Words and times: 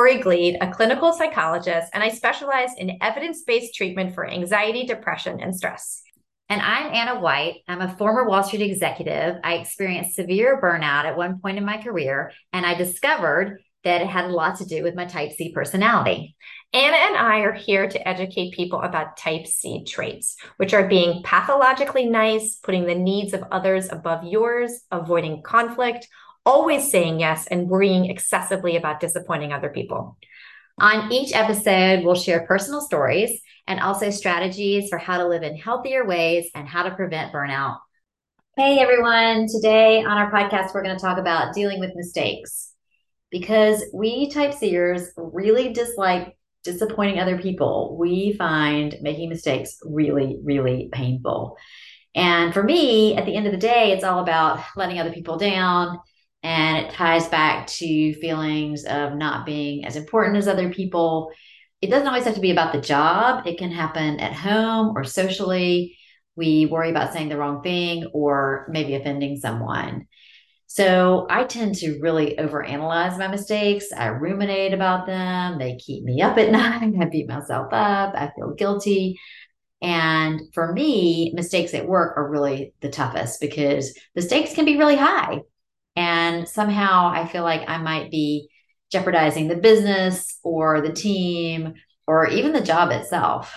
Kore 0.00 0.16
Glied, 0.16 0.56
a 0.62 0.72
clinical 0.72 1.12
psychologist, 1.12 1.90
and 1.92 2.02
I 2.02 2.08
specialize 2.08 2.70
in 2.78 2.96
evidence 3.02 3.42
based 3.42 3.74
treatment 3.74 4.14
for 4.14 4.26
anxiety, 4.26 4.86
depression, 4.86 5.40
and 5.42 5.54
stress. 5.54 6.02
And 6.48 6.62
I'm 6.62 6.94
Anna 6.94 7.20
White. 7.20 7.56
I'm 7.68 7.82
a 7.82 7.94
former 7.98 8.26
Wall 8.26 8.42
Street 8.42 8.62
executive. 8.62 9.36
I 9.44 9.56
experienced 9.56 10.16
severe 10.16 10.58
burnout 10.58 11.04
at 11.04 11.18
one 11.18 11.38
point 11.38 11.58
in 11.58 11.66
my 11.66 11.82
career, 11.82 12.32
and 12.50 12.64
I 12.64 12.76
discovered 12.76 13.60
that 13.84 14.00
it 14.00 14.06
had 14.06 14.24
a 14.24 14.32
lot 14.32 14.56
to 14.60 14.64
do 14.64 14.82
with 14.82 14.94
my 14.94 15.04
type 15.04 15.32
C 15.32 15.52
personality. 15.52 16.34
Anna 16.72 16.96
and 16.96 17.16
I 17.18 17.40
are 17.40 17.52
here 17.52 17.86
to 17.86 18.08
educate 18.08 18.54
people 18.54 18.80
about 18.80 19.18
type 19.18 19.46
C 19.46 19.84
traits, 19.84 20.36
which 20.56 20.72
are 20.72 20.88
being 20.88 21.22
pathologically 21.24 22.06
nice, 22.06 22.56
putting 22.62 22.86
the 22.86 22.94
needs 22.94 23.34
of 23.34 23.44
others 23.52 23.90
above 23.92 24.24
yours, 24.24 24.80
avoiding 24.90 25.42
conflict, 25.42 26.08
always 26.44 26.90
saying 26.90 27.20
yes, 27.20 27.46
and 27.46 27.68
worrying 27.68 28.06
excessively 28.06 28.76
about 28.76 29.00
disappointing 29.00 29.52
other 29.52 29.68
people. 29.70 30.16
On 30.78 31.12
each 31.12 31.34
episode, 31.34 32.04
we'll 32.04 32.14
share 32.14 32.46
personal 32.46 32.80
stories 32.80 33.40
and 33.66 33.80
also 33.80 34.10
strategies 34.10 34.88
for 34.88 34.98
how 34.98 35.18
to 35.18 35.28
live 35.28 35.42
in 35.42 35.56
healthier 35.56 36.06
ways 36.06 36.50
and 36.54 36.66
how 36.66 36.82
to 36.82 36.94
prevent 36.94 37.32
burnout. 37.32 37.78
Hey 38.56 38.78
everyone, 38.78 39.46
today 39.46 40.02
on 40.02 40.18
our 40.18 40.30
podcast, 40.30 40.74
we're 40.74 40.82
going 40.82 40.96
to 40.96 41.02
talk 41.02 41.18
about 41.18 41.54
dealing 41.54 41.80
with 41.80 41.94
mistakes 41.94 42.72
because 43.30 43.84
we 43.94 44.30
type 44.30 44.52
C'ers 44.52 45.08
really 45.16 45.72
dislike 45.72 46.36
disappointing 46.64 47.20
other 47.20 47.38
people. 47.38 47.96
We 47.98 48.32
find 48.32 48.96
making 49.02 49.28
mistakes 49.28 49.78
really, 49.84 50.38
really 50.42 50.88
painful. 50.92 51.56
And 52.14 52.52
for 52.52 52.62
me, 52.62 53.16
at 53.16 53.24
the 53.24 53.36
end 53.36 53.46
of 53.46 53.52
the 53.52 53.58
day, 53.58 53.92
it's 53.92 54.04
all 54.04 54.18
about 54.18 54.60
letting 54.76 54.98
other 54.98 55.12
people 55.12 55.36
down 55.38 56.00
and 56.42 56.78
it 56.78 56.92
ties 56.92 57.28
back 57.28 57.66
to 57.66 58.14
feelings 58.14 58.84
of 58.84 59.14
not 59.14 59.44
being 59.44 59.84
as 59.84 59.96
important 59.96 60.36
as 60.36 60.48
other 60.48 60.70
people. 60.72 61.32
It 61.80 61.90
doesn't 61.90 62.08
always 62.08 62.24
have 62.24 62.34
to 62.34 62.40
be 62.40 62.50
about 62.50 62.72
the 62.72 62.80
job, 62.80 63.46
it 63.46 63.58
can 63.58 63.70
happen 63.70 64.20
at 64.20 64.32
home 64.32 64.96
or 64.96 65.04
socially. 65.04 65.96
We 66.36 66.66
worry 66.66 66.90
about 66.90 67.12
saying 67.12 67.28
the 67.28 67.36
wrong 67.36 67.62
thing 67.62 68.06
or 68.14 68.66
maybe 68.70 68.94
offending 68.94 69.36
someone. 69.36 70.06
So 70.66 71.26
I 71.28 71.44
tend 71.44 71.74
to 71.76 71.98
really 72.00 72.36
overanalyze 72.36 73.18
my 73.18 73.26
mistakes. 73.26 73.92
I 73.92 74.06
ruminate 74.06 74.72
about 74.72 75.04
them. 75.04 75.58
They 75.58 75.76
keep 75.76 76.04
me 76.04 76.22
up 76.22 76.38
at 76.38 76.52
night. 76.52 76.94
I 76.98 77.04
beat 77.06 77.28
myself 77.28 77.72
up. 77.72 78.14
I 78.14 78.30
feel 78.36 78.54
guilty. 78.54 79.18
And 79.82 80.42
for 80.54 80.72
me, 80.72 81.32
mistakes 81.34 81.74
at 81.74 81.88
work 81.88 82.16
are 82.16 82.30
really 82.30 82.72
the 82.80 82.88
toughest 82.88 83.40
because 83.40 83.98
the 84.14 84.22
stakes 84.22 84.54
can 84.54 84.64
be 84.64 84.76
really 84.76 84.96
high. 84.96 85.40
And 86.00 86.48
somehow 86.48 87.10
I 87.12 87.26
feel 87.26 87.42
like 87.42 87.68
I 87.68 87.76
might 87.76 88.10
be 88.10 88.48
jeopardizing 88.90 89.48
the 89.48 89.56
business 89.56 90.38
or 90.42 90.80
the 90.80 90.94
team 90.94 91.74
or 92.06 92.26
even 92.26 92.54
the 92.54 92.62
job 92.62 92.90
itself. 92.90 93.54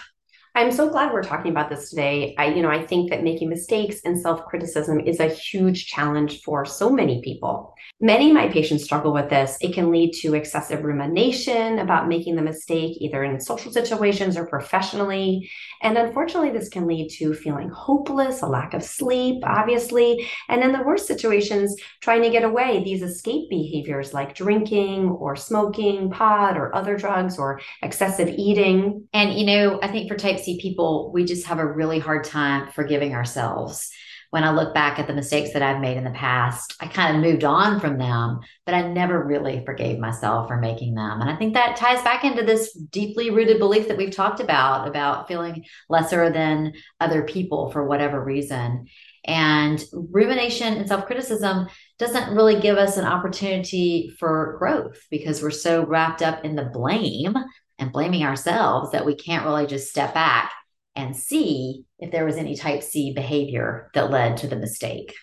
I'm 0.56 0.72
so 0.72 0.88
glad 0.88 1.12
we're 1.12 1.24
talking 1.24 1.50
about 1.50 1.72
this 1.72 1.90
today. 1.90 2.36
I, 2.38 2.54
you 2.54 2.62
know, 2.62 2.70
I 2.70 2.86
think 2.86 3.10
that 3.10 3.24
making 3.24 3.50
mistakes 3.50 4.02
and 4.06 4.22
self-criticism 4.22 5.00
is 5.00 5.20
a 5.20 5.28
huge 5.28 5.88
challenge 5.88 6.44
for 6.44 6.64
so 6.64 6.92
many 6.92 7.24
people. 7.24 7.74
Many 8.00 8.30
of 8.30 8.36
my 8.36 8.50
patients 8.50 8.84
struggle 8.84 9.14
with 9.14 9.32
this. 9.32 9.58
It 9.62 9.74
can 9.74 9.90
lead 9.90 10.14
to 10.22 10.36
excessive 10.36 10.84
rumination 10.84 11.80
about 11.80 12.08
making 12.08 12.36
the 12.36 12.44
mistake, 12.44 12.98
either 13.02 13.24
in 13.24 13.40
social 13.40 13.72
situations 13.72 14.38
or 14.38 14.46
professionally. 14.46 15.50
And 15.82 15.98
unfortunately, 15.98 16.52
this 16.52 16.70
can 16.70 16.86
lead 16.86 17.10
to 17.18 17.34
feeling 17.34 17.70
hopeless, 17.70 18.44
a 18.44 18.48
lack 18.48 18.76
of 18.76 18.84
sleep, 18.84 19.42
obviously. 19.44 20.30
And 20.50 20.64
in 20.64 20.72
the 20.72 20.84
worst 20.84 21.08
situations, 21.08 21.76
trying 22.00 22.22
to 22.22 22.30
get 22.30 22.44
away, 22.44 22.84
these 22.84 23.02
escape 23.02 23.50
behaviors 23.50 24.14
like 24.14 24.36
drinking 24.36 25.10
or 25.10 25.36
smoking 25.36 26.12
pot 26.12 26.58
or 26.58 26.76
other 26.76 26.96
drugs 26.96 27.40
or 27.40 27.60
excessive 27.82 28.30
eating. 28.30 29.08
And, 29.14 29.34
you 29.34 29.48
know, 29.48 29.80
I 29.82 29.88
think 29.88 30.10
for 30.12 30.16
type 30.16 30.42
People, 30.44 31.12
we 31.14 31.26
just 31.26 31.48
have 31.48 31.60
a 31.60 31.66
really 31.66 32.00
hard 32.00 32.24
time 32.24 32.72
forgiving 32.72 33.14
ourselves. 33.16 33.90
When 34.30 34.44
I 34.44 34.52
look 34.52 34.74
back 34.74 34.98
at 34.98 35.06
the 35.06 35.14
mistakes 35.14 35.54
that 35.54 35.62
I've 35.62 35.80
made 35.80 35.96
in 35.96 36.04
the 36.04 36.10
past, 36.10 36.76
I 36.80 36.88
kind 36.88 37.16
of 37.16 37.22
moved 37.24 37.44
on 37.44 37.80
from 37.80 38.00
them, 38.00 38.40
but 38.66 38.74
I 38.74 38.88
never 38.88 39.24
really 39.24 39.64
forgave 39.64 40.00
myself 40.00 40.48
for 40.48 40.58
making 40.58 40.96
them. 40.96 41.22
And 41.22 41.30
I 41.30 41.36
think 41.36 41.54
that 41.54 41.76
ties 41.76 42.04
back 42.04 42.24
into 42.24 42.42
this 42.44 42.74
deeply 42.74 43.30
rooted 43.30 43.60
belief 43.60 43.88
that 43.88 43.98
we've 43.98 44.16
talked 44.16 44.40
about, 44.40 44.88
about 44.88 45.28
feeling 45.28 45.66
lesser 45.88 46.32
than 46.32 46.74
other 47.00 47.22
people 47.22 47.72
for 47.72 47.86
whatever 47.86 48.24
reason. 48.24 48.88
And 49.26 49.84
rumination 49.94 50.74
and 50.74 50.88
self 50.88 51.06
criticism 51.06 51.68
doesn't 52.00 52.36
really 52.36 52.60
give 52.60 52.78
us 52.78 52.98
an 52.98 53.06
opportunity 53.06 54.14
for 54.20 54.56
growth 54.60 55.00
because 55.10 55.42
we're 55.42 55.52
so 55.52 55.86
wrapped 55.86 56.22
up 56.22 56.44
in 56.44 56.56
the 56.56 56.66
blame 56.66 57.36
and 57.80 57.92
blaming 57.92 58.24
ourselves 58.24 58.92
that 58.92 59.06
we 59.06 59.16
can't 59.16 59.46
really 59.46 59.66
just 59.66 59.90
step 59.90 60.14
back 60.14 60.52
and 60.96 61.16
see 61.16 61.86
if 62.00 62.12
there 62.12 62.26
was 62.26 62.38
any 62.38 62.56
type 62.56 62.84
C 62.84 63.14
behavior 63.14 63.90
that 63.94 64.12
led 64.12 64.38
to 64.38 64.48
the 64.48 64.56
mistake. 64.56 65.14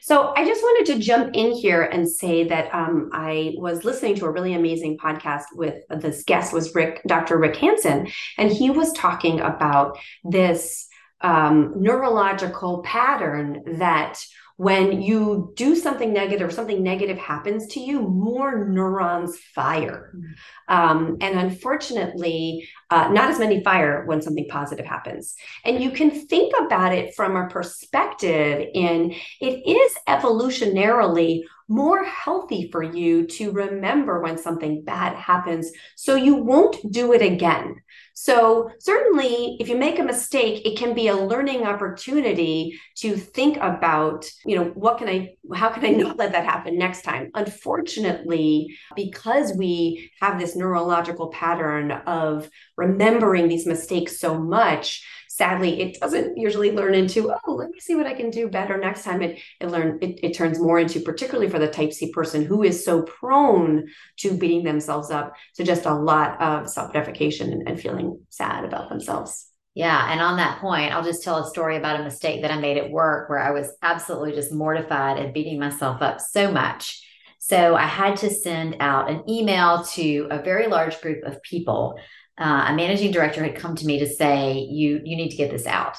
So 0.00 0.32
I 0.36 0.44
just 0.44 0.62
wanted 0.62 0.92
to 0.92 0.98
jump 0.98 1.30
in 1.34 1.52
here 1.52 1.82
and 1.82 2.10
say 2.10 2.44
that 2.48 2.74
um, 2.74 3.10
I 3.12 3.54
was 3.56 3.84
listening 3.84 4.16
to 4.16 4.26
a 4.26 4.30
really 4.30 4.54
amazing 4.54 4.98
podcast 4.98 5.44
with 5.54 5.82
this 5.88 6.24
guest 6.24 6.52
was 6.52 6.74
Rick, 6.74 7.02
Dr. 7.06 7.38
Rick 7.38 7.56
Hanson, 7.56 8.08
and 8.36 8.50
he 8.50 8.70
was 8.70 8.92
talking 8.92 9.40
about 9.40 9.98
this 10.24 10.88
um, 11.20 11.74
neurological 11.76 12.82
pattern 12.82 13.78
that 13.78 14.20
when 14.58 15.00
you 15.00 15.52
do 15.54 15.76
something 15.76 16.12
negative 16.12 16.48
or 16.48 16.50
something 16.50 16.82
negative 16.82 17.16
happens 17.16 17.68
to 17.68 17.80
you, 17.80 18.00
more 18.00 18.68
neurons 18.68 19.38
fire. 19.54 20.12
Mm-hmm. 20.12 20.74
Um, 20.74 21.16
and 21.20 21.38
unfortunately, 21.38 22.68
uh, 22.90 23.08
not 23.12 23.30
as 23.30 23.38
many 23.38 23.62
fire 23.62 24.04
when 24.06 24.20
something 24.20 24.48
positive 24.48 24.84
happens. 24.84 25.36
And 25.64 25.80
you 25.80 25.92
can 25.92 26.10
think 26.10 26.54
about 26.58 26.92
it 26.92 27.14
from 27.14 27.36
a 27.36 27.48
perspective 27.48 28.68
in 28.74 29.14
it 29.40 29.62
is 29.64 29.96
evolutionarily 30.08 31.42
more 31.68 32.02
healthy 32.02 32.68
for 32.72 32.82
you 32.82 33.26
to 33.26 33.52
remember 33.52 34.20
when 34.20 34.38
something 34.38 34.82
bad 34.82 35.14
happens 35.14 35.70
so 35.94 36.16
you 36.16 36.34
won't 36.34 36.76
do 36.90 37.12
it 37.12 37.22
again. 37.22 37.76
So, 38.20 38.72
certainly, 38.80 39.56
if 39.60 39.68
you 39.68 39.76
make 39.76 40.00
a 40.00 40.02
mistake, 40.02 40.66
it 40.66 40.76
can 40.76 40.92
be 40.92 41.06
a 41.06 41.14
learning 41.14 41.62
opportunity 41.62 42.76
to 42.96 43.16
think 43.16 43.58
about, 43.58 44.26
you 44.44 44.56
know, 44.56 44.64
what 44.74 44.98
can 44.98 45.08
I, 45.08 45.34
how 45.54 45.68
can 45.68 45.84
I 45.84 45.90
not 46.02 46.16
let 46.16 46.32
that 46.32 46.44
happen 46.44 46.76
next 46.76 47.02
time? 47.02 47.30
Unfortunately, 47.34 48.76
because 48.96 49.54
we 49.56 50.10
have 50.20 50.40
this 50.40 50.56
neurological 50.56 51.28
pattern 51.28 51.92
of 51.92 52.50
remembering 52.76 53.46
these 53.46 53.68
mistakes 53.68 54.18
so 54.18 54.36
much, 54.36 55.06
sadly 55.38 55.80
it 55.80 56.00
doesn't 56.00 56.36
usually 56.36 56.72
learn 56.72 56.94
into 56.94 57.32
oh 57.46 57.52
let 57.52 57.70
me 57.70 57.78
see 57.78 57.94
what 57.94 58.06
i 58.06 58.12
can 58.12 58.28
do 58.28 58.48
better 58.48 58.76
next 58.76 59.04
time 59.04 59.22
it 59.22 59.38
it 59.60 59.68
learn 59.68 59.98
it, 60.02 60.18
it 60.22 60.34
turns 60.34 60.58
more 60.58 60.80
into 60.80 61.00
particularly 61.00 61.48
for 61.48 61.60
the 61.60 61.68
type 61.68 61.92
c 61.92 62.10
person 62.12 62.44
who 62.44 62.64
is 62.64 62.84
so 62.84 63.02
prone 63.02 63.86
to 64.16 64.36
beating 64.36 64.64
themselves 64.64 65.10
up 65.12 65.34
to 65.54 65.62
just 65.62 65.86
a 65.86 65.94
lot 65.94 66.40
of 66.42 66.68
self-deprecation 66.68 67.52
and, 67.52 67.68
and 67.68 67.80
feeling 67.80 68.20
sad 68.30 68.64
about 68.64 68.88
themselves 68.88 69.46
yeah. 69.74 70.10
And 70.10 70.20
on 70.20 70.38
that 70.38 70.60
point, 70.60 70.92
I'll 70.92 71.04
just 71.04 71.22
tell 71.22 71.36
a 71.36 71.48
story 71.48 71.76
about 71.76 72.00
a 72.00 72.02
mistake 72.02 72.42
that 72.42 72.50
I 72.50 72.58
made 72.58 72.78
at 72.78 72.90
work 72.90 73.30
where 73.30 73.38
I 73.38 73.52
was 73.52 73.70
absolutely 73.80 74.32
just 74.32 74.52
mortified 74.52 75.20
and 75.20 75.32
beating 75.32 75.60
myself 75.60 76.02
up 76.02 76.20
so 76.20 76.50
much. 76.50 77.00
So 77.38 77.76
I 77.76 77.86
had 77.86 78.16
to 78.16 78.30
send 78.30 78.78
out 78.80 79.08
an 79.08 79.22
email 79.30 79.84
to 79.92 80.26
a 80.32 80.42
very 80.42 80.66
large 80.66 81.00
group 81.00 81.24
of 81.24 81.40
people 81.42 81.96
uh, 82.38 82.66
a 82.68 82.74
managing 82.74 83.12
director 83.12 83.42
had 83.42 83.56
come 83.56 83.74
to 83.76 83.86
me 83.86 83.98
to 83.98 84.06
say 84.06 84.58
you 84.58 85.00
you 85.04 85.16
need 85.16 85.30
to 85.30 85.36
get 85.36 85.50
this 85.50 85.66
out. 85.66 85.96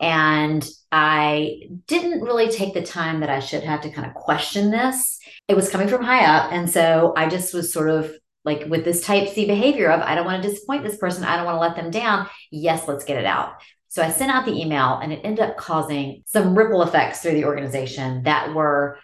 And 0.00 0.66
i 0.92 1.60
didn't 1.86 2.20
really 2.22 2.48
take 2.48 2.72
the 2.72 2.82
time 2.82 3.20
that 3.20 3.30
i 3.30 3.40
should 3.40 3.62
have 3.64 3.80
to 3.82 3.90
kind 3.90 4.06
of 4.06 4.14
question 4.14 4.70
this. 4.70 5.18
It 5.48 5.56
was 5.56 5.70
coming 5.70 5.88
from 5.88 6.04
high 6.04 6.24
up. 6.24 6.52
And 6.52 6.68
so 6.68 7.14
i 7.16 7.28
just 7.28 7.54
was 7.54 7.72
sort 7.72 7.88
of 7.90 8.12
like 8.44 8.66
with 8.66 8.84
this 8.84 9.04
type 9.04 9.28
c 9.28 9.46
behavior 9.46 9.90
of 9.90 10.00
i 10.00 10.14
don't 10.14 10.26
want 10.26 10.42
to 10.42 10.48
disappoint 10.48 10.84
this 10.84 10.98
person. 10.98 11.24
I 11.24 11.36
don't 11.36 11.46
want 11.46 11.56
to 11.56 11.60
let 11.60 11.76
them 11.76 11.90
down. 11.90 12.28
Yes 12.50 12.86
let's 12.88 13.04
get 13.04 13.18
it 13.18 13.26
out. 13.26 13.54
So 13.88 14.02
i 14.02 14.10
sent 14.10 14.32
out 14.32 14.44
the 14.44 14.60
email 14.60 14.98
and 15.02 15.12
it 15.12 15.20
ended 15.24 15.48
up 15.48 15.56
causing 15.56 16.22
some 16.26 16.56
ripple 16.56 16.82
effects 16.82 17.20
through 17.20 17.34
the 17.34 17.44
organization 17.46 18.24
that 18.24 18.54
were 18.54 18.98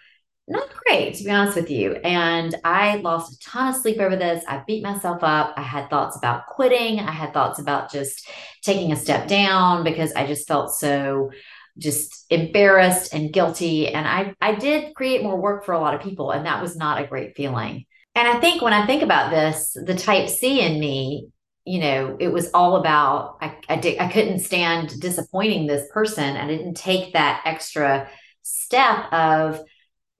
not 0.47 0.69
great, 0.85 1.15
to 1.15 1.23
be 1.23 1.31
honest 1.31 1.55
with 1.55 1.69
you. 1.69 1.93
And 1.93 2.55
I 2.63 2.97
lost 2.97 3.33
a 3.33 3.49
ton 3.49 3.69
of 3.69 3.75
sleep 3.75 3.99
over 3.99 4.15
this. 4.15 4.43
I 4.47 4.61
beat 4.67 4.83
myself 4.83 5.23
up. 5.23 5.53
I 5.55 5.61
had 5.61 5.89
thoughts 5.89 6.17
about 6.17 6.47
quitting. 6.47 6.99
I 6.99 7.11
had 7.11 7.33
thoughts 7.33 7.59
about 7.59 7.91
just 7.91 8.27
taking 8.61 8.91
a 8.91 8.97
step 8.97 9.27
down 9.27 9.83
because 9.83 10.11
I 10.13 10.27
just 10.27 10.47
felt 10.47 10.73
so 10.73 11.31
just 11.77 12.25
embarrassed 12.29 13.13
and 13.13 13.31
guilty. 13.31 13.87
And 13.87 14.07
I, 14.07 14.35
I 14.41 14.55
did 14.55 14.93
create 14.95 15.23
more 15.23 15.39
work 15.39 15.65
for 15.65 15.71
a 15.73 15.79
lot 15.79 15.95
of 15.95 16.01
people, 16.01 16.31
and 16.31 16.45
that 16.45 16.61
was 16.61 16.75
not 16.75 17.01
a 17.01 17.07
great 17.07 17.35
feeling. 17.35 17.85
And 18.15 18.27
I 18.27 18.39
think 18.39 18.61
when 18.61 18.73
I 18.73 18.85
think 18.85 19.01
about 19.01 19.31
this, 19.31 19.75
the 19.81 19.95
type 19.95 20.29
C 20.29 20.61
in 20.61 20.79
me, 20.79 21.29
you 21.65 21.79
know, 21.79 22.17
it 22.19 22.27
was 22.27 22.51
all 22.53 22.75
about 22.75 23.37
I, 23.41 23.57
I 23.69 23.77
did 23.77 23.97
I 23.97 24.11
couldn't 24.11 24.39
stand 24.39 24.99
disappointing 24.99 25.65
this 25.65 25.87
person. 25.91 26.35
I 26.35 26.45
didn't 26.45 26.75
take 26.75 27.13
that 27.13 27.41
extra 27.45 28.09
step 28.43 29.11
of 29.13 29.61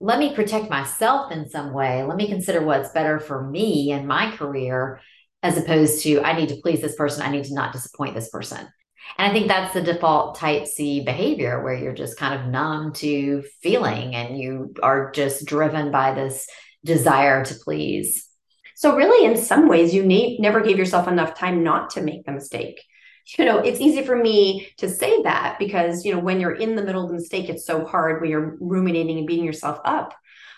let 0.00 0.18
me 0.18 0.34
protect 0.34 0.70
myself 0.70 1.32
in 1.32 1.48
some 1.48 1.72
way. 1.72 2.02
Let 2.02 2.16
me 2.16 2.28
consider 2.28 2.64
what's 2.64 2.90
better 2.90 3.18
for 3.18 3.48
me 3.48 3.92
and 3.92 4.06
my 4.06 4.34
career, 4.36 5.00
as 5.42 5.56
opposed 5.56 6.02
to 6.02 6.20
I 6.22 6.36
need 6.36 6.50
to 6.50 6.56
please 6.56 6.80
this 6.80 6.96
person. 6.96 7.22
I 7.22 7.30
need 7.30 7.44
to 7.44 7.54
not 7.54 7.72
disappoint 7.72 8.14
this 8.14 8.30
person. 8.30 8.68
And 9.18 9.30
I 9.30 9.32
think 9.32 9.48
that's 9.48 9.74
the 9.74 9.82
default 9.82 10.36
type 10.36 10.66
C 10.66 11.04
behavior 11.04 11.62
where 11.62 11.76
you're 11.76 11.92
just 11.92 12.18
kind 12.18 12.40
of 12.40 12.48
numb 12.48 12.92
to 12.94 13.44
feeling 13.62 14.14
and 14.14 14.38
you 14.38 14.74
are 14.82 15.10
just 15.12 15.46
driven 15.46 15.90
by 15.90 16.14
this 16.14 16.46
desire 16.84 17.44
to 17.44 17.54
please. 17.54 18.28
So, 18.76 18.96
really, 18.96 19.24
in 19.24 19.36
some 19.36 19.68
ways, 19.68 19.94
you 19.94 20.04
ne- 20.04 20.38
never 20.40 20.60
gave 20.60 20.78
yourself 20.78 21.06
enough 21.06 21.38
time 21.38 21.62
not 21.62 21.90
to 21.90 22.02
make 22.02 22.24
the 22.24 22.32
mistake 22.32 22.82
you 23.38 23.44
know, 23.44 23.58
it's 23.58 23.80
easy 23.80 24.04
for 24.04 24.16
me 24.16 24.68
to 24.78 24.88
say 24.88 25.22
that 25.22 25.56
because, 25.58 26.04
you 26.04 26.12
know, 26.12 26.18
when 26.18 26.40
you're 26.40 26.54
in 26.54 26.76
the 26.76 26.82
middle 26.82 27.02
of 27.02 27.08
the 27.08 27.14
mistake, 27.14 27.48
it's 27.48 27.66
so 27.66 27.84
hard 27.84 28.20
when 28.20 28.30
you're 28.30 28.56
ruminating 28.60 29.18
and 29.18 29.26
beating 29.26 29.44
yourself 29.44 29.80
up. 29.84 30.14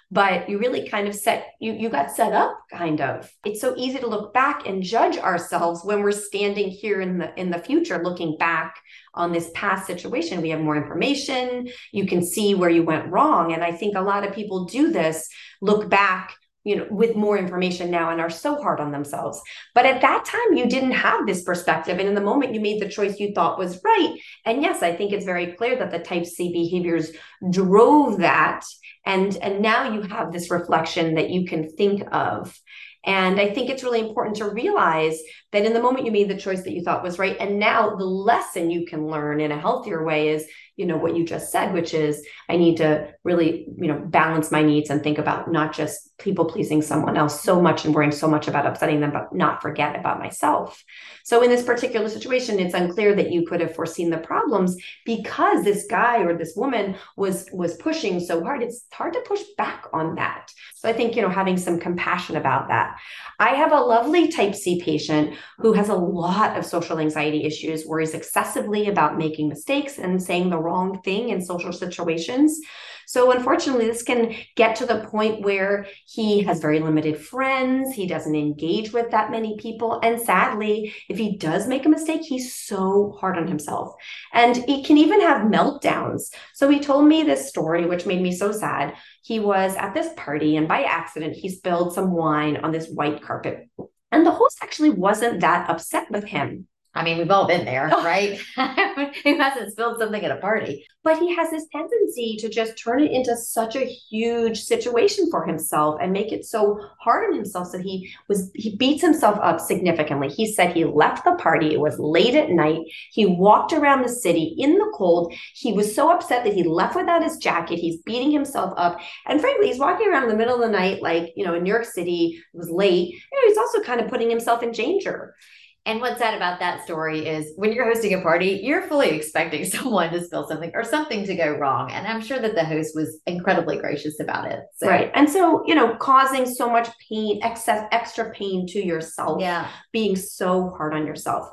But 0.08 0.48
you 0.48 0.58
really 0.58 0.88
kind 0.88 1.08
of 1.08 1.16
set 1.16 1.48
you 1.60 1.72
you 1.72 1.88
got 1.88 2.12
set 2.12 2.32
up 2.32 2.56
kind 2.70 3.00
of. 3.00 3.28
It's 3.44 3.60
so 3.60 3.74
easy 3.76 3.98
to 3.98 4.06
look 4.06 4.32
back 4.32 4.64
and 4.64 4.80
judge 4.80 5.18
ourselves 5.18 5.80
when 5.82 6.00
we're 6.00 6.12
standing 6.12 6.68
here 6.68 7.00
in 7.00 7.18
the 7.18 7.34
in 7.34 7.50
the 7.50 7.58
future 7.58 8.00
looking 8.00 8.36
back 8.36 8.76
on 9.14 9.32
this 9.32 9.50
past 9.52 9.84
situation. 9.84 10.42
We 10.42 10.50
have 10.50 10.60
more 10.60 10.76
information, 10.76 11.68
you 11.90 12.06
can 12.06 12.24
see 12.24 12.54
where 12.54 12.70
you 12.70 12.84
went 12.84 13.10
wrong 13.10 13.52
and 13.52 13.64
I 13.64 13.72
think 13.72 13.96
a 13.96 14.00
lot 14.00 14.24
of 14.24 14.32
people 14.32 14.66
do 14.66 14.92
this, 14.92 15.28
look 15.60 15.88
back 15.88 16.36
you 16.66 16.74
know 16.74 16.86
with 16.90 17.14
more 17.14 17.38
information 17.38 17.92
now 17.92 18.10
and 18.10 18.20
are 18.20 18.28
so 18.28 18.60
hard 18.60 18.80
on 18.80 18.90
themselves. 18.90 19.40
But 19.72 19.86
at 19.86 20.00
that 20.00 20.24
time 20.24 20.56
you 20.58 20.66
didn't 20.66 20.90
have 21.06 21.24
this 21.24 21.44
perspective. 21.44 21.98
And 21.98 22.08
in 22.08 22.16
the 22.16 22.20
moment 22.20 22.54
you 22.54 22.60
made 22.60 22.82
the 22.82 22.88
choice 22.88 23.20
you 23.20 23.32
thought 23.32 23.58
was 23.58 23.80
right 23.84 24.18
and 24.44 24.62
yes 24.62 24.82
i 24.82 24.94
think 24.94 25.12
it's 25.12 25.24
very 25.24 25.52
clear 25.52 25.76
that 25.76 25.92
the 25.92 26.00
type 26.00 26.26
c 26.26 26.52
behaviors 26.52 27.12
drove 27.50 28.18
that. 28.18 28.64
And 29.04 29.36
and 29.36 29.62
now 29.62 29.92
you 29.92 30.02
have 30.02 30.32
this 30.32 30.50
reflection 30.50 31.14
that 31.14 31.30
you 31.30 31.46
can 31.46 31.70
think 31.70 32.02
of. 32.10 32.58
And 33.04 33.40
I 33.40 33.54
think 33.54 33.70
it's 33.70 33.84
really 33.84 34.00
important 34.00 34.36
to 34.38 34.50
realize 34.50 35.16
that 35.52 35.64
in 35.64 35.72
the 35.72 35.80
moment 35.80 36.06
you 36.06 36.10
made 36.10 36.28
the 36.28 36.36
choice 36.36 36.64
that 36.64 36.72
you 36.72 36.82
thought 36.82 37.04
was 37.04 37.20
right, 37.20 37.36
and 37.38 37.60
now 37.60 37.94
the 37.94 38.04
lesson 38.04 38.68
you 38.68 38.84
can 38.84 39.06
learn 39.06 39.40
in 39.40 39.52
a 39.52 39.60
healthier 39.60 40.04
way 40.04 40.30
is 40.30 40.44
you 40.76 40.86
know 40.86 40.96
what 40.96 41.16
you 41.16 41.24
just 41.24 41.50
said 41.50 41.72
which 41.72 41.94
is 41.94 42.24
i 42.48 42.56
need 42.56 42.76
to 42.76 43.08
really 43.24 43.66
you 43.78 43.88
know 43.88 43.98
balance 43.98 44.50
my 44.50 44.62
needs 44.62 44.90
and 44.90 45.02
think 45.02 45.18
about 45.18 45.50
not 45.50 45.74
just 45.74 46.05
people 46.18 46.46
pleasing 46.46 46.80
someone 46.80 47.16
else 47.16 47.42
so 47.42 47.60
much 47.60 47.84
and 47.84 47.94
worrying 47.94 48.12
so 48.12 48.26
much 48.26 48.48
about 48.48 48.66
upsetting 48.66 49.00
them 49.00 49.12
but 49.12 49.34
not 49.34 49.60
forget 49.60 49.98
about 49.98 50.18
myself. 50.18 50.82
So 51.24 51.42
in 51.42 51.50
this 51.50 51.62
particular 51.62 52.08
situation 52.08 52.58
it's 52.58 52.74
unclear 52.74 53.14
that 53.14 53.32
you 53.32 53.46
could 53.46 53.60
have 53.60 53.74
foreseen 53.74 54.10
the 54.10 54.18
problems 54.18 54.76
because 55.04 55.62
this 55.62 55.86
guy 55.88 56.20
or 56.20 56.36
this 56.36 56.54
woman 56.56 56.96
was 57.16 57.48
was 57.52 57.76
pushing 57.76 58.20
so 58.20 58.42
hard. 58.42 58.62
It's 58.62 58.86
hard 58.92 59.12
to 59.12 59.20
push 59.20 59.42
back 59.58 59.86
on 59.92 60.14
that. 60.14 60.50
So 60.74 60.88
i 60.88 60.92
think 60.92 61.16
you 61.16 61.22
know 61.22 61.28
having 61.28 61.56
some 61.56 61.78
compassion 61.78 62.36
about 62.36 62.68
that. 62.68 62.96
I 63.38 63.50
have 63.50 63.72
a 63.72 63.80
lovely 63.80 64.28
type 64.28 64.54
c 64.54 64.80
patient 64.80 65.34
who 65.58 65.72
has 65.74 65.88
a 65.88 65.94
lot 65.94 66.56
of 66.56 66.64
social 66.64 66.98
anxiety 66.98 67.44
issues 67.44 67.86
worries 67.86 68.14
excessively 68.14 68.88
about 68.88 69.18
making 69.18 69.48
mistakes 69.48 69.98
and 69.98 70.22
saying 70.22 70.50
the 70.50 70.58
wrong 70.58 71.00
thing 71.02 71.28
in 71.28 71.44
social 71.44 71.72
situations. 71.72 72.60
So, 73.06 73.30
unfortunately, 73.30 73.86
this 73.86 74.02
can 74.02 74.34
get 74.56 74.76
to 74.76 74.86
the 74.86 75.06
point 75.06 75.44
where 75.44 75.86
he 76.08 76.42
has 76.42 76.60
very 76.60 76.78
limited 76.78 77.18
friends. 77.18 77.92
He 77.92 78.06
doesn't 78.06 78.34
engage 78.34 78.92
with 78.92 79.10
that 79.10 79.32
many 79.32 79.56
people. 79.58 79.98
And 80.02 80.20
sadly, 80.20 80.94
if 81.08 81.18
he 81.18 81.36
does 81.36 81.66
make 81.66 81.84
a 81.84 81.88
mistake, 81.88 82.22
he's 82.22 82.54
so 82.54 83.16
hard 83.20 83.36
on 83.36 83.48
himself. 83.48 83.94
And 84.32 84.56
he 84.56 84.84
can 84.84 84.98
even 84.98 85.20
have 85.20 85.48
meltdowns. 85.48 86.32
So, 86.54 86.68
he 86.68 86.78
told 86.78 87.06
me 87.06 87.24
this 87.24 87.48
story, 87.48 87.86
which 87.86 88.06
made 88.06 88.22
me 88.22 88.30
so 88.30 88.52
sad. 88.52 88.94
He 89.22 89.40
was 89.40 89.74
at 89.74 89.94
this 89.94 90.12
party, 90.16 90.56
and 90.56 90.68
by 90.68 90.84
accident, 90.84 91.34
he 91.34 91.48
spilled 91.48 91.92
some 91.92 92.12
wine 92.12 92.58
on 92.58 92.70
this 92.70 92.88
white 92.88 93.22
carpet. 93.22 93.68
And 94.12 94.24
the 94.24 94.30
host 94.30 94.58
actually 94.62 94.90
wasn't 94.90 95.40
that 95.40 95.68
upset 95.68 96.08
with 96.10 96.24
him. 96.24 96.68
I 96.96 97.04
mean, 97.04 97.19
we've 97.19 97.31
all 97.31 97.46
been 97.46 97.64
there, 97.64 97.90
oh. 97.93 98.04
right? 98.04 98.38
Who 99.25 99.38
hasn't 99.38 99.72
spilled 99.72 99.98
something 99.98 100.25
at 100.25 100.31
a 100.31 100.40
party? 100.40 100.87
But 101.04 101.20
he 101.20 101.32
has 101.37 101.50
this 101.50 101.66
tendency 101.70 102.37
to 102.40 102.48
just 102.48 102.82
turn 102.82 103.00
it 103.00 103.12
into 103.12 103.37
such 103.37 103.76
a 103.76 103.84
huge 103.84 104.60
situation 104.60 105.31
for 105.31 105.46
himself 105.46 106.00
and 106.02 106.12
make 106.12 106.32
it 106.32 106.44
so 106.44 106.81
hard 106.98 107.28
on 107.28 107.34
himself. 107.37 107.69
So 107.69 107.78
he 107.78 108.12
was 108.28 108.50
he 108.54 108.75
beats 108.75 109.02
himself 109.02 109.38
up 109.40 109.60
significantly. 109.60 110.28
He 110.28 110.52
said 110.52 110.72
he 110.72 110.84
left 110.84 111.25
the 111.25 111.37
party. 111.37 111.72
It 111.72 111.78
was 111.78 111.96
late 112.00 112.34
at 112.34 112.50
night. 112.50 112.81
He 113.12 113.25
walked 113.25 113.72
around 113.72 114.02
the 114.02 114.08
city 114.08 114.56
in 114.58 114.78
the 114.78 114.92
cold. 114.96 115.32
He 115.54 115.72
was 115.72 115.94
so 115.94 116.10
upset 116.10 116.42
that 116.42 116.54
he 116.54 116.64
left 116.64 116.96
without 116.96 117.22
his 117.22 117.37
jacket. 117.37 117.78
He's 117.78 118.02
beating 118.02 118.32
himself 118.32 118.75
up. 118.76 118.99
And 119.26 119.40
frankly, 119.40 119.69
he's 119.69 119.78
walking 119.78 120.08
around 120.08 120.25
in 120.25 120.31
the 120.31 120.37
middle 120.37 120.56
of 120.56 120.60
the 120.60 120.76
night, 120.76 121.02
like, 121.02 121.32
you 121.37 121.44
know, 121.44 121.54
in 121.54 121.62
New 121.62 121.70
York 121.70 121.84
City, 121.84 122.42
it 122.52 122.56
was 122.56 122.69
late. 122.69 123.10
You 123.10 123.14
know, 123.14 123.49
he's 123.49 123.58
also 123.58 123.81
kind 123.82 124.00
of 124.00 124.08
putting 124.08 124.28
himself 124.28 124.64
in 124.64 124.72
danger. 124.72 125.37
And 125.86 126.00
what's 126.00 126.18
sad 126.18 126.34
about 126.34 126.58
that 126.58 126.82
story 126.82 127.26
is 127.26 127.52
when 127.56 127.72
you're 127.72 127.86
hosting 127.86 128.12
a 128.14 128.20
party, 128.20 128.60
you're 128.62 128.82
fully 128.82 129.10
expecting 129.10 129.64
someone 129.70 130.12
to 130.12 130.22
spill 130.22 130.46
something 130.48 130.72
or 130.74 130.82
something 130.82 131.24
to 131.24 131.34
go 131.34 131.52
wrong. 131.52 131.92
And 131.92 132.06
I'm 132.06 132.20
sure 132.20 132.40
that 132.40 132.56
the 132.56 132.64
host 132.64 132.94
was 132.94 133.20
incredibly 133.26 133.78
gracious 133.78 134.18
about 134.20 134.50
it. 134.50 134.60
So. 134.76 134.88
Right. 134.88 135.12
And 135.14 135.30
so, 135.30 135.62
you 135.64 135.76
know, 135.76 135.94
causing 135.96 136.44
so 136.44 136.68
much 136.68 136.88
pain, 137.08 137.40
excess, 137.42 137.86
extra 137.92 138.32
pain 138.32 138.66
to 138.68 138.84
yourself, 138.84 139.40
yeah. 139.40 139.68
being 139.92 140.16
so 140.16 140.74
hard 140.76 140.92
on 140.92 141.06
yourself. 141.06 141.48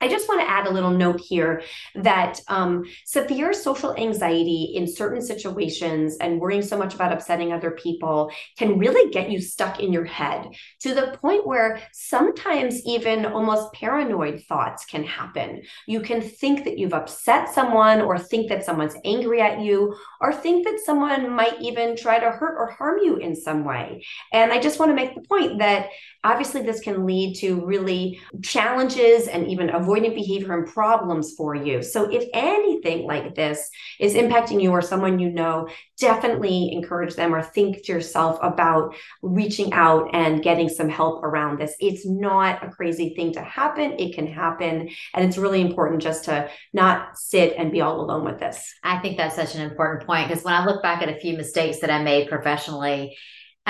I 0.00 0.08
just 0.08 0.28
want 0.28 0.40
to 0.40 0.50
add 0.50 0.66
a 0.66 0.72
little 0.72 0.90
note 0.90 1.20
here 1.20 1.62
that 1.94 2.40
um, 2.48 2.84
severe 3.04 3.52
social 3.52 3.94
anxiety 3.96 4.72
in 4.74 4.86
certain 4.86 5.20
situations 5.20 6.16
and 6.20 6.40
worrying 6.40 6.62
so 6.62 6.78
much 6.78 6.94
about 6.94 7.12
upsetting 7.12 7.52
other 7.52 7.72
people 7.72 8.30
can 8.56 8.78
really 8.78 9.10
get 9.10 9.30
you 9.30 9.40
stuck 9.40 9.80
in 9.80 9.92
your 9.92 10.04
head 10.04 10.48
to 10.80 10.94
the 10.94 11.18
point 11.20 11.46
where 11.46 11.80
sometimes 11.92 12.84
even 12.86 13.26
almost 13.26 13.72
paranoid 13.72 14.42
thoughts 14.44 14.84
can 14.84 15.04
happen. 15.04 15.62
You 15.86 16.00
can 16.00 16.22
think 16.22 16.64
that 16.64 16.78
you've 16.78 16.94
upset 16.94 17.52
someone, 17.52 18.00
or 18.00 18.18
think 18.18 18.48
that 18.48 18.64
someone's 18.64 18.96
angry 19.04 19.40
at 19.40 19.60
you, 19.60 19.94
or 20.20 20.32
think 20.32 20.66
that 20.66 20.80
someone 20.84 21.30
might 21.30 21.60
even 21.60 21.96
try 21.96 22.18
to 22.18 22.30
hurt 22.30 22.56
or 22.58 22.70
harm 22.70 22.98
you 23.02 23.16
in 23.16 23.36
some 23.36 23.64
way. 23.64 24.04
And 24.32 24.52
I 24.52 24.60
just 24.60 24.78
want 24.78 24.90
to 24.90 24.96
make 24.96 25.14
the 25.14 25.22
point 25.22 25.58
that 25.58 25.88
obviously 26.24 26.62
this 26.62 26.80
can 26.80 27.06
lead 27.06 27.36
to 27.36 27.64
really 27.64 28.20
challenges 28.42 29.28
and 29.28 29.46
even 29.46 29.70
avoid 29.70 30.00
avoidant 30.00 30.14
behavior 30.14 30.54
and 30.54 30.66
problems 30.66 31.34
for 31.34 31.54
you. 31.54 31.82
So 31.82 32.10
if 32.10 32.28
anything 32.32 33.06
like 33.06 33.34
this 33.34 33.70
is 33.98 34.14
impacting 34.14 34.62
you 34.62 34.70
or 34.70 34.82
someone 34.82 35.18
you 35.18 35.30
know, 35.30 35.68
definitely 35.98 36.72
encourage 36.72 37.14
them 37.14 37.34
or 37.34 37.42
think 37.42 37.84
to 37.84 37.92
yourself 37.92 38.38
about 38.42 38.94
reaching 39.22 39.72
out 39.72 40.08
and 40.12 40.42
getting 40.42 40.68
some 40.68 40.88
help 40.88 41.22
around 41.22 41.58
this. 41.58 41.74
It's 41.80 42.06
not 42.06 42.64
a 42.64 42.70
crazy 42.70 43.14
thing 43.14 43.32
to 43.34 43.42
happen. 43.42 43.98
It 43.98 44.14
can 44.14 44.26
happen. 44.26 44.90
And 45.14 45.24
it's 45.24 45.38
really 45.38 45.60
important 45.60 46.02
just 46.02 46.24
to 46.26 46.48
not 46.72 47.18
sit 47.18 47.54
and 47.56 47.72
be 47.72 47.80
all 47.80 48.00
alone 48.00 48.24
with 48.24 48.38
this. 48.38 48.74
I 48.82 48.98
think 48.98 49.16
that's 49.16 49.36
such 49.36 49.54
an 49.54 49.68
important 49.68 50.06
point 50.06 50.28
because 50.28 50.44
when 50.44 50.54
I 50.54 50.64
look 50.64 50.82
back 50.82 51.02
at 51.02 51.08
a 51.08 51.20
few 51.20 51.36
mistakes 51.36 51.80
that 51.80 51.90
I 51.90 52.02
made 52.02 52.28
professionally, 52.28 53.16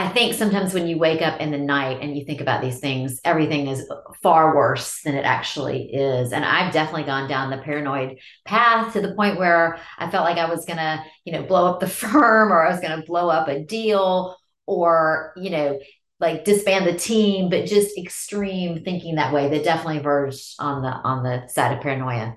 I 0.01 0.09
think 0.09 0.33
sometimes 0.33 0.73
when 0.73 0.87
you 0.87 0.97
wake 0.97 1.21
up 1.21 1.41
in 1.41 1.51
the 1.51 1.59
night 1.59 1.99
and 2.01 2.17
you 2.17 2.25
think 2.25 2.41
about 2.41 2.63
these 2.63 2.81
things, 2.81 3.21
everything 3.23 3.67
is 3.67 3.87
far 4.23 4.57
worse 4.57 5.03
than 5.03 5.15
it 5.15 5.27
actually 5.27 5.93
is. 5.93 6.33
And 6.33 6.43
I've 6.43 6.73
definitely 6.73 7.03
gone 7.03 7.29
down 7.29 7.51
the 7.51 7.59
paranoid 7.59 8.17
path 8.47 8.95
to 8.95 9.03
the 9.03 9.15
point 9.15 9.39
where 9.39 9.79
I 9.99 10.11
felt 10.11 10.25
like 10.25 10.39
I 10.39 10.49
was 10.49 10.65
going 10.65 10.79
to, 10.79 11.05
you 11.27 11.35
know, 11.35 11.43
blow 11.43 11.67
up 11.67 11.81
the 11.81 11.87
firm 12.03 12.51
or 12.51 12.65
I 12.65 12.71
was 12.71 12.81
going 12.81 12.99
to 12.99 13.07
blow 13.07 13.29
up 13.29 13.49
a 13.49 13.63
deal 13.63 14.39
or, 14.65 15.35
you 15.37 15.51
know, 15.51 15.79
like 16.19 16.47
disband 16.47 16.87
the 16.87 16.97
team, 16.97 17.51
but 17.51 17.67
just 17.67 17.99
extreme 17.99 18.83
thinking 18.83 19.17
that 19.17 19.35
way 19.35 19.51
that 19.51 19.65
definitely 19.65 20.01
verged 20.01 20.55
on 20.59 20.81
the 20.81 20.89
on 20.89 21.23
the 21.23 21.47
side 21.49 21.77
of 21.77 21.83
paranoia. 21.83 22.37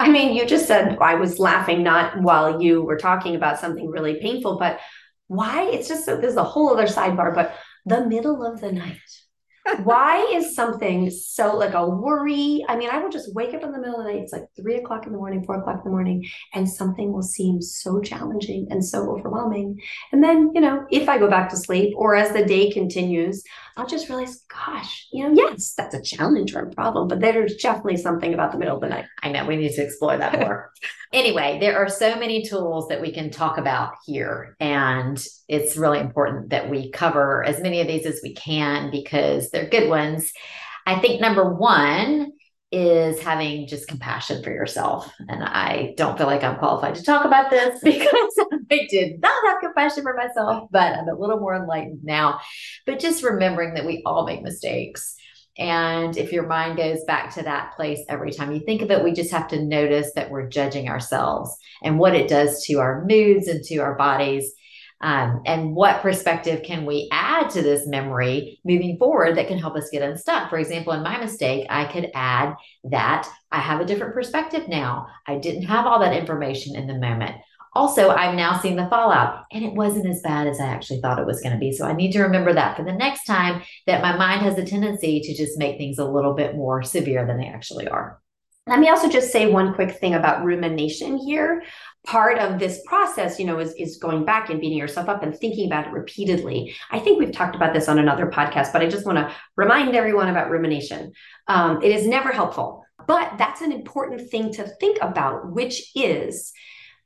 I 0.00 0.10
mean, 0.10 0.34
you 0.34 0.46
just 0.46 0.66
said 0.66 0.98
I 1.00 1.14
was 1.14 1.38
laughing 1.38 1.84
not 1.84 2.20
while 2.20 2.60
you 2.60 2.82
were 2.82 2.98
talking 2.98 3.36
about 3.36 3.60
something 3.60 3.88
really 3.88 4.20
painful, 4.20 4.58
but 4.58 4.80
why? 5.28 5.70
It's 5.70 5.88
just 5.88 6.04
so 6.04 6.16
there's 6.16 6.36
a 6.36 6.44
whole 6.44 6.70
other 6.72 6.86
sidebar, 6.86 7.34
but 7.34 7.54
the 7.86 8.06
middle 8.06 8.44
of 8.44 8.60
the 8.60 8.72
night. 8.72 8.98
Why 9.82 10.24
is 10.32 10.54
something 10.54 11.10
so 11.10 11.56
like 11.56 11.74
a 11.74 11.88
worry? 11.88 12.64
I 12.68 12.76
mean, 12.76 12.90
I 12.90 12.98
will 12.98 13.10
just 13.10 13.34
wake 13.34 13.54
up 13.54 13.62
in 13.62 13.72
the 13.72 13.78
middle 13.78 14.00
of 14.00 14.06
the 14.06 14.12
night. 14.12 14.22
It's 14.22 14.32
like 14.32 14.46
three 14.56 14.76
o'clock 14.76 15.06
in 15.06 15.12
the 15.12 15.18
morning, 15.18 15.44
four 15.44 15.56
o'clock 15.56 15.76
in 15.76 15.84
the 15.84 15.90
morning, 15.90 16.28
and 16.54 16.68
something 16.68 17.12
will 17.12 17.22
seem 17.22 17.60
so 17.60 18.00
challenging 18.00 18.68
and 18.70 18.84
so 18.84 19.10
overwhelming. 19.10 19.80
And 20.12 20.22
then, 20.22 20.52
you 20.54 20.60
know, 20.60 20.86
if 20.90 21.08
I 21.08 21.18
go 21.18 21.28
back 21.28 21.50
to 21.50 21.56
sleep 21.56 21.94
or 21.96 22.16
as 22.16 22.32
the 22.32 22.44
day 22.44 22.70
continues, 22.70 23.42
I'll 23.76 23.86
just 23.86 24.08
realize, 24.08 24.44
gosh, 24.48 25.06
you 25.12 25.24
know, 25.28 25.34
yes, 25.34 25.74
that's 25.76 25.94
a 25.94 26.02
challenge 26.02 26.54
or 26.54 26.62
a 26.62 26.70
problem, 26.74 27.06
but 27.06 27.20
there's 27.20 27.56
definitely 27.56 27.98
something 27.98 28.34
about 28.34 28.52
the 28.52 28.58
middle 28.58 28.74
of 28.74 28.82
the 28.82 28.88
night. 28.88 29.06
I 29.22 29.30
know 29.30 29.46
we 29.46 29.56
need 29.56 29.74
to 29.74 29.84
explore 29.84 30.16
that 30.16 30.38
more. 30.40 30.72
anyway, 31.12 31.58
there 31.60 31.76
are 31.76 31.88
so 31.88 32.16
many 32.16 32.44
tools 32.44 32.88
that 32.88 33.00
we 33.00 33.12
can 33.12 33.30
talk 33.30 33.56
about 33.56 33.94
here. 34.04 34.56
And 34.58 35.24
it's 35.48 35.76
really 35.76 36.00
important 36.00 36.50
that 36.50 36.68
we 36.68 36.90
cover 36.90 37.44
as 37.44 37.60
many 37.60 37.80
of 37.80 37.86
these 37.86 38.04
as 38.04 38.20
we 38.22 38.34
can 38.34 38.90
because 38.90 39.50
they're 39.58 39.80
good 39.80 39.88
ones. 39.88 40.32
I 40.86 40.98
think 41.00 41.20
number 41.20 41.54
one 41.54 42.32
is 42.70 43.18
having 43.20 43.66
just 43.66 43.88
compassion 43.88 44.42
for 44.42 44.50
yourself. 44.50 45.10
And 45.28 45.42
I 45.42 45.94
don't 45.96 46.18
feel 46.18 46.26
like 46.26 46.44
I'm 46.44 46.58
qualified 46.58 46.96
to 46.96 47.02
talk 47.02 47.24
about 47.24 47.50
this 47.50 47.80
because 47.84 48.40
I 48.70 48.86
did 48.90 49.20
not 49.20 49.46
have 49.46 49.60
compassion 49.60 50.02
for 50.02 50.14
myself, 50.14 50.68
but 50.70 50.94
I'm 50.94 51.08
a 51.08 51.18
little 51.18 51.40
more 51.40 51.54
enlightened 51.54 52.04
now. 52.04 52.40
But 52.84 52.98
just 52.98 53.22
remembering 53.22 53.74
that 53.74 53.86
we 53.86 54.02
all 54.04 54.26
make 54.26 54.42
mistakes. 54.42 55.14
And 55.56 56.16
if 56.16 56.30
your 56.30 56.46
mind 56.46 56.76
goes 56.76 57.02
back 57.04 57.34
to 57.34 57.42
that 57.42 57.74
place 57.74 58.00
every 58.08 58.30
time 58.30 58.52
you 58.52 58.60
think 58.60 58.82
of 58.82 58.90
it, 58.90 59.02
we 59.02 59.12
just 59.12 59.32
have 59.32 59.48
to 59.48 59.64
notice 59.64 60.12
that 60.14 60.30
we're 60.30 60.48
judging 60.48 60.88
ourselves 60.88 61.56
and 61.82 61.98
what 61.98 62.14
it 62.14 62.28
does 62.28 62.64
to 62.66 62.74
our 62.74 63.04
moods 63.06 63.48
and 63.48 63.64
to 63.64 63.78
our 63.78 63.96
bodies 63.96 64.52
um, 65.00 65.42
and 65.46 65.74
what 65.74 66.02
perspective 66.02 66.62
can 66.64 66.84
we 66.84 67.08
add 67.12 67.50
to 67.50 67.62
this 67.62 67.86
memory 67.86 68.60
moving 68.64 68.98
forward 68.98 69.36
that 69.36 69.46
can 69.46 69.58
help 69.58 69.76
us 69.76 69.90
get 69.90 70.02
unstuck? 70.02 70.50
For 70.50 70.58
example, 70.58 70.92
in 70.92 71.02
my 71.02 71.18
mistake, 71.18 71.66
I 71.70 71.84
could 71.84 72.10
add 72.14 72.56
that 72.84 73.28
I 73.52 73.60
have 73.60 73.80
a 73.80 73.84
different 73.84 74.14
perspective 74.14 74.68
now. 74.68 75.06
I 75.26 75.36
didn't 75.38 75.62
have 75.62 75.86
all 75.86 76.00
that 76.00 76.16
information 76.16 76.74
in 76.74 76.86
the 76.86 76.98
moment. 76.98 77.36
Also, 77.74 78.10
I'm 78.10 78.34
now 78.34 78.58
seeing 78.58 78.74
the 78.74 78.88
fallout 78.88 79.44
and 79.52 79.64
it 79.64 79.72
wasn't 79.72 80.08
as 80.08 80.22
bad 80.22 80.48
as 80.48 80.58
I 80.58 80.66
actually 80.66 81.00
thought 81.00 81.20
it 81.20 81.26
was 81.26 81.40
going 81.42 81.52
to 81.52 81.58
be. 81.58 81.70
So 81.70 81.84
I 81.86 81.92
need 81.92 82.12
to 82.12 82.22
remember 82.22 82.52
that 82.52 82.76
for 82.76 82.82
the 82.82 82.92
next 82.92 83.24
time 83.24 83.62
that 83.86 84.02
my 84.02 84.16
mind 84.16 84.42
has 84.42 84.58
a 84.58 84.64
tendency 84.64 85.20
to 85.20 85.34
just 85.34 85.58
make 85.58 85.78
things 85.78 85.98
a 85.98 86.04
little 86.04 86.34
bit 86.34 86.56
more 86.56 86.82
severe 86.82 87.24
than 87.24 87.38
they 87.38 87.46
actually 87.46 87.86
are. 87.86 88.20
Let 88.66 88.80
me 88.80 88.88
also 88.88 89.08
just 89.08 89.32
say 89.32 89.50
one 89.50 89.74
quick 89.74 89.92
thing 89.92 90.14
about 90.14 90.44
rumination 90.44 91.16
here. 91.16 91.62
Part 92.08 92.38
of 92.38 92.58
this 92.58 92.80
process, 92.86 93.38
you 93.38 93.44
know, 93.44 93.58
is, 93.58 93.74
is 93.74 93.98
going 93.98 94.24
back 94.24 94.48
and 94.48 94.62
beating 94.62 94.78
yourself 94.78 95.10
up 95.10 95.22
and 95.22 95.36
thinking 95.36 95.66
about 95.66 95.88
it 95.88 95.92
repeatedly. 95.92 96.74
I 96.90 96.98
think 96.98 97.18
we've 97.18 97.32
talked 97.32 97.54
about 97.54 97.74
this 97.74 97.86
on 97.86 97.98
another 97.98 98.26
podcast, 98.26 98.72
but 98.72 98.80
I 98.80 98.88
just 98.88 99.04
want 99.04 99.18
to 99.18 99.34
remind 99.56 99.94
everyone 99.94 100.28
about 100.28 100.50
rumination. 100.50 101.12
Um, 101.48 101.82
it 101.82 101.92
is 101.92 102.06
never 102.06 102.32
helpful, 102.32 102.82
but 103.06 103.36
that's 103.36 103.60
an 103.60 103.72
important 103.72 104.30
thing 104.30 104.54
to 104.54 104.66
think 104.80 104.96
about, 105.02 105.52
which 105.52 105.94
is 105.94 106.54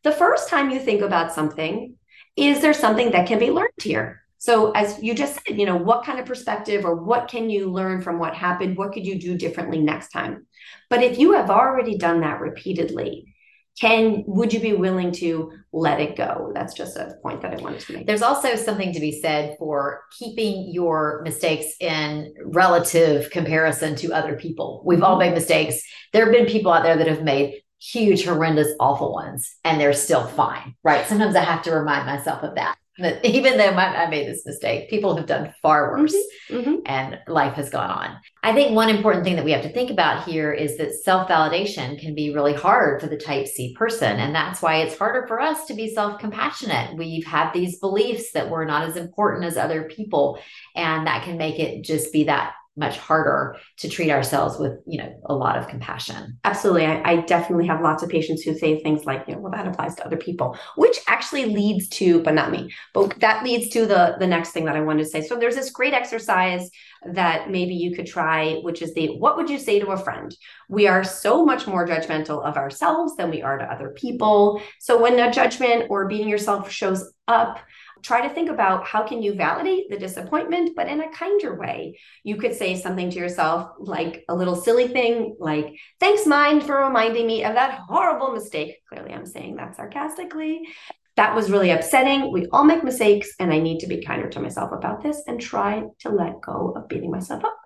the 0.04 0.12
first 0.12 0.48
time 0.48 0.70
you 0.70 0.78
think 0.78 1.02
about 1.02 1.32
something, 1.32 1.96
is 2.36 2.60
there 2.60 2.72
something 2.72 3.10
that 3.10 3.26
can 3.26 3.40
be 3.40 3.50
learned 3.50 3.70
here? 3.82 4.22
So, 4.38 4.72
as 4.72 5.00
you 5.02 5.14
just 5.14 5.34
said, 5.34 5.58
you 5.58 5.66
know, 5.66 5.76
what 5.76 6.04
kind 6.04 6.18
of 6.18 6.26
perspective 6.26 6.84
or 6.84 6.96
what 6.96 7.28
can 7.28 7.50
you 7.50 7.70
learn 7.70 8.02
from 8.02 8.18
what 8.18 8.34
happened? 8.34 8.76
What 8.76 8.92
could 8.92 9.06
you 9.06 9.18
do 9.18 9.36
differently 9.36 9.80
next 9.80 10.10
time? 10.10 10.46
But 10.90 11.02
if 11.02 11.18
you 11.18 11.32
have 11.32 11.50
already 11.50 11.96
done 11.96 12.20
that 12.20 12.40
repeatedly, 12.40 13.31
can 13.80 14.22
would 14.26 14.52
you 14.52 14.60
be 14.60 14.74
willing 14.74 15.12
to 15.12 15.52
let 15.72 16.00
it 16.00 16.16
go? 16.16 16.52
That's 16.54 16.74
just 16.74 16.96
a 16.96 17.16
point 17.22 17.40
that 17.42 17.58
I 17.58 17.62
wanted 17.62 17.80
to 17.80 17.92
make. 17.94 18.06
There's 18.06 18.22
also 18.22 18.54
something 18.56 18.92
to 18.92 19.00
be 19.00 19.20
said 19.20 19.56
for 19.58 20.04
keeping 20.18 20.72
your 20.72 21.22
mistakes 21.24 21.66
in 21.80 22.34
relative 22.44 23.30
comparison 23.30 23.96
to 23.96 24.12
other 24.12 24.36
people. 24.36 24.82
We've 24.84 25.02
all 25.02 25.18
mm-hmm. 25.18 25.30
made 25.30 25.34
mistakes. 25.34 25.82
There 26.12 26.24
have 26.24 26.34
been 26.34 26.46
people 26.46 26.72
out 26.72 26.82
there 26.82 26.96
that 26.96 27.06
have 27.06 27.22
made 27.22 27.62
huge, 27.80 28.24
horrendous, 28.24 28.68
awful 28.78 29.12
ones, 29.12 29.56
and 29.64 29.80
they're 29.80 29.92
still 29.92 30.26
fine, 30.26 30.74
right? 30.84 31.06
Sometimes 31.06 31.34
I 31.34 31.42
have 31.42 31.62
to 31.62 31.72
remind 31.72 32.06
myself 32.06 32.42
of 32.42 32.54
that 32.54 32.76
that 33.02 33.24
even 33.24 33.56
though 33.58 33.70
I 33.70 34.08
made 34.08 34.28
this 34.28 34.46
mistake, 34.46 34.90
people 34.90 35.16
have 35.16 35.26
done 35.26 35.54
far 35.62 35.90
worse 35.96 36.14
mm-hmm, 36.48 36.56
mm-hmm. 36.56 36.76
and 36.86 37.18
life 37.26 37.54
has 37.54 37.70
gone 37.70 37.90
on. 37.90 38.18
I 38.42 38.52
think 38.52 38.74
one 38.74 38.88
important 38.88 39.24
thing 39.24 39.36
that 39.36 39.44
we 39.44 39.52
have 39.52 39.62
to 39.62 39.72
think 39.72 39.90
about 39.90 40.24
here 40.24 40.52
is 40.52 40.76
that 40.78 40.94
self 40.94 41.28
validation 41.28 41.98
can 42.00 42.14
be 42.14 42.34
really 42.34 42.54
hard 42.54 43.00
for 43.00 43.06
the 43.06 43.16
type 43.16 43.46
C 43.46 43.74
person. 43.74 44.18
And 44.18 44.34
that's 44.34 44.60
why 44.62 44.76
it's 44.76 44.98
harder 44.98 45.26
for 45.26 45.40
us 45.40 45.66
to 45.66 45.74
be 45.74 45.94
self 45.94 46.18
compassionate. 46.20 46.96
We've 46.96 47.26
had 47.26 47.52
these 47.52 47.78
beliefs 47.78 48.32
that 48.32 48.50
we're 48.50 48.64
not 48.64 48.88
as 48.88 48.96
important 48.96 49.44
as 49.44 49.56
other 49.56 49.84
people. 49.84 50.38
And 50.74 51.06
that 51.06 51.24
can 51.24 51.36
make 51.36 51.58
it 51.58 51.84
just 51.84 52.12
be 52.12 52.24
that 52.24 52.54
much 52.76 52.96
harder 52.96 53.56
to 53.76 53.88
treat 53.88 54.10
ourselves 54.10 54.58
with 54.58 54.72
you 54.86 54.98
know 54.98 55.20
a 55.26 55.34
lot 55.34 55.58
of 55.58 55.68
compassion. 55.68 56.38
Absolutely. 56.44 56.86
I, 56.86 57.02
I, 57.04 57.16
definitely 57.16 57.66
have 57.66 57.82
lots 57.82 58.02
of 58.02 58.08
patients 58.08 58.42
who 58.42 58.56
say 58.56 58.82
things 58.82 59.04
like 59.04 59.24
you 59.28 59.34
know 59.34 59.40
well 59.40 59.52
that 59.52 59.66
applies 59.66 59.94
to 59.96 60.06
other 60.06 60.16
people 60.16 60.56
which 60.76 60.98
actually 61.06 61.46
leads 61.46 61.88
to 61.88 62.22
but 62.22 62.34
not 62.34 62.50
me 62.50 62.72
but 62.94 63.18
that 63.20 63.44
leads 63.44 63.68
to 63.70 63.86
the 63.86 64.16
the 64.18 64.26
next 64.26 64.50
thing 64.50 64.64
that 64.64 64.76
i 64.76 64.80
wanted 64.80 65.02
to 65.02 65.08
say. 65.08 65.20
So 65.20 65.36
there's 65.36 65.54
this 65.54 65.70
great 65.70 65.92
exercise 65.92 66.70
that 67.12 67.50
maybe 67.50 67.74
you 67.74 67.94
could 67.94 68.06
try 68.06 68.54
which 68.62 68.80
is 68.80 68.94
the 68.94 69.18
what 69.18 69.36
would 69.36 69.50
you 69.50 69.58
say 69.58 69.78
to 69.78 69.88
a 69.88 69.96
friend? 69.96 70.34
We 70.68 70.86
are 70.86 71.04
so 71.04 71.44
much 71.44 71.66
more 71.66 71.86
judgmental 71.86 72.42
of 72.42 72.56
ourselves 72.56 73.16
than 73.16 73.30
we 73.30 73.42
are 73.42 73.58
to 73.58 73.64
other 73.64 73.90
people. 73.90 74.62
So 74.80 75.00
when 75.00 75.18
a 75.18 75.30
judgment 75.30 75.86
or 75.90 76.08
beating 76.08 76.28
yourself 76.28 76.70
shows 76.70 77.12
up 77.28 77.58
try 78.02 78.26
to 78.26 78.34
think 78.34 78.50
about 78.50 78.86
how 78.86 79.06
can 79.06 79.22
you 79.22 79.34
validate 79.34 79.88
the 79.88 79.96
disappointment 79.96 80.74
but 80.76 80.88
in 80.88 81.00
a 81.00 81.10
kinder 81.12 81.58
way. 81.58 81.98
You 82.24 82.36
could 82.36 82.54
say 82.54 82.76
something 82.76 83.10
to 83.10 83.18
yourself 83.18 83.70
like 83.78 84.24
a 84.28 84.34
little 84.34 84.56
silly 84.56 84.88
thing 84.88 85.36
like 85.38 85.74
thanks 86.00 86.26
mind 86.26 86.64
for 86.64 86.76
reminding 86.76 87.26
me 87.26 87.44
of 87.44 87.54
that 87.54 87.80
horrible 87.88 88.32
mistake. 88.32 88.78
Clearly 88.88 89.12
i'm 89.12 89.26
saying 89.26 89.56
that 89.56 89.76
sarcastically. 89.76 90.68
That 91.16 91.34
was 91.36 91.50
really 91.50 91.70
upsetting. 91.70 92.32
We 92.32 92.46
all 92.52 92.64
make 92.64 92.84
mistakes 92.84 93.32
and 93.38 93.52
i 93.52 93.58
need 93.58 93.80
to 93.80 93.86
be 93.86 94.02
kinder 94.02 94.28
to 94.30 94.40
myself 94.40 94.72
about 94.72 95.02
this 95.02 95.22
and 95.26 95.40
try 95.40 95.84
to 96.00 96.10
let 96.10 96.40
go 96.40 96.72
of 96.76 96.88
beating 96.88 97.10
myself 97.10 97.44
up. 97.44 97.58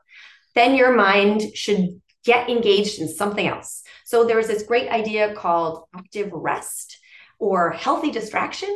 Then 0.54 0.74
your 0.74 0.94
mind 0.94 1.42
should 1.54 2.00
get 2.24 2.50
engaged 2.50 3.00
in 3.00 3.08
something 3.08 3.46
else. 3.46 3.82
So 4.04 4.24
there's 4.24 4.48
this 4.48 4.64
great 4.64 4.90
idea 4.90 5.34
called 5.34 5.84
active 5.94 6.30
rest 6.32 6.98
or 7.38 7.70
healthy 7.70 8.10
distraction 8.10 8.74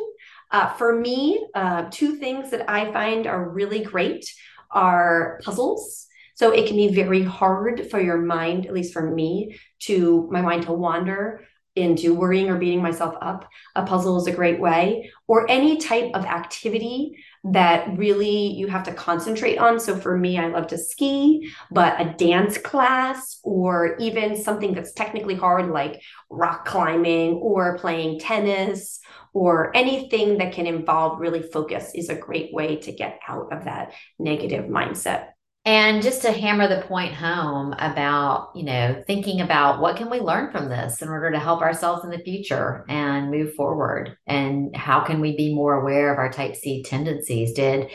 uh, 0.50 0.73
for 0.75 0.99
me, 0.99 1.47
uh, 1.54 1.87
two 1.90 2.16
things 2.16 2.50
that 2.50 2.69
I 2.69 2.92
find 2.92 3.26
are 3.26 3.50
really 3.50 3.83
great 3.83 4.33
are 4.71 5.40
puzzles. 5.45 6.07
So 6.35 6.52
it 6.52 6.66
can 6.66 6.76
be 6.76 6.88
very 6.88 7.23
hard 7.23 7.90
for 7.90 8.00
your 8.00 8.19
mind, 8.19 8.66
at 8.66 8.73
least 8.73 8.92
for 8.92 9.11
me, 9.11 9.59
to 9.80 10.28
my 10.30 10.40
mind 10.40 10.64
to 10.64 10.73
wander 10.73 11.47
into 11.76 12.14
worrying 12.14 12.50
or 12.50 12.58
beating 12.58 12.82
myself 12.82 13.14
up. 13.20 13.48
A 13.76 13.84
puzzle 13.84 14.18
is 14.18 14.26
a 14.26 14.32
great 14.32 14.60
way, 14.60 15.10
or 15.28 15.48
any 15.50 15.76
type 15.76 16.10
of 16.14 16.24
activity 16.24 17.16
that 17.44 17.96
really 17.96 18.52
you 18.52 18.66
have 18.66 18.82
to 18.82 18.92
concentrate 18.92 19.56
on. 19.56 19.80
So 19.80 19.96
for 19.96 20.16
me, 20.16 20.38
I 20.38 20.48
love 20.48 20.66
to 20.68 20.78
ski, 20.78 21.50
but 21.70 22.00
a 22.00 22.12
dance 22.18 22.58
class 22.58 23.38
or 23.42 23.96
even 23.98 24.36
something 24.36 24.74
that's 24.74 24.92
technically 24.92 25.36
hard 25.36 25.70
like 25.70 26.02
rock 26.28 26.66
climbing 26.66 27.34
or 27.34 27.78
playing 27.78 28.18
tennis 28.18 29.00
or 29.32 29.74
anything 29.76 30.38
that 30.38 30.52
can 30.52 30.66
involve 30.66 31.20
really 31.20 31.42
focus 31.42 31.92
is 31.94 32.08
a 32.08 32.14
great 32.14 32.52
way 32.52 32.76
to 32.76 32.92
get 32.92 33.20
out 33.26 33.52
of 33.52 33.64
that 33.64 33.92
negative 34.18 34.66
mindset. 34.66 35.28
And 35.67 36.02
just 36.02 36.23
to 36.23 36.33
hammer 36.33 36.69
the 36.69 36.87
point 36.87 37.12
home 37.12 37.75
about, 37.75 38.52
you 38.55 38.64
know, 38.64 39.02
thinking 39.07 39.43
about 39.43 39.79
what 39.79 39.97
can 39.97 40.09
we 40.09 40.19
learn 40.19 40.50
from 40.50 40.71
this 40.71 41.02
in 41.02 41.09
order 41.09 41.31
to 41.31 41.38
help 41.38 41.61
ourselves 41.61 42.02
in 42.02 42.11
the 42.11 42.19
future 42.19 42.87
and 42.88 43.31
move 43.31 43.52
forward 43.55 44.17
and 44.26 44.75
how 44.75 45.00
can 45.00 45.21
we 45.21 45.37
be 45.37 45.55
more 45.55 45.75
aware 45.75 46.12
of 46.12 46.19
our 46.19 46.33
type 46.33 46.57
C 46.57 46.83
tendencies? 46.83 47.52
Did 47.52 47.90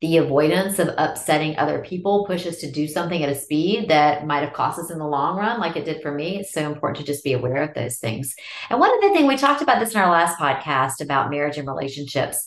the 0.00 0.18
avoidance 0.18 0.78
of 0.78 0.90
upsetting 0.96 1.56
other 1.56 1.80
people 1.80 2.24
push 2.24 2.46
us 2.46 2.58
to 2.58 2.70
do 2.70 2.86
something 2.86 3.24
at 3.24 3.28
a 3.28 3.34
speed 3.34 3.88
that 3.88 4.26
might 4.26 4.44
have 4.44 4.52
cost 4.52 4.78
us 4.78 4.90
in 4.90 4.98
the 4.98 5.06
long 5.06 5.36
run, 5.36 5.58
like 5.58 5.76
it 5.76 5.84
did 5.84 6.00
for 6.02 6.12
me. 6.12 6.38
It's 6.38 6.52
so 6.52 6.70
important 6.70 6.98
to 6.98 7.12
just 7.12 7.24
be 7.24 7.32
aware 7.32 7.62
of 7.62 7.74
those 7.74 7.98
things. 7.98 8.36
And 8.70 8.78
one 8.78 8.92
other 8.96 9.12
thing, 9.12 9.26
we 9.26 9.36
talked 9.36 9.60
about 9.60 9.80
this 9.80 9.94
in 9.94 10.00
our 10.00 10.10
last 10.10 10.38
podcast 10.38 11.00
about 11.00 11.30
marriage 11.30 11.56
and 11.56 11.66
relationships. 11.66 12.46